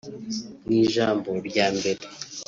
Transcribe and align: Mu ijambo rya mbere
Mu 0.63 0.71
ijambo 0.83 1.29
rya 1.47 1.65
mbere 1.77 2.01